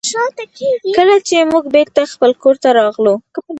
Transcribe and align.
کله 0.97 1.15
چې 1.27 1.35
موږ 1.51 1.63
بېرته 1.75 2.01
خپل 2.13 2.31
کور 2.43 2.55
ته 2.63 2.69
راغلو. 2.79 3.13